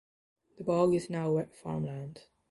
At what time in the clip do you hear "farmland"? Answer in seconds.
1.55-2.23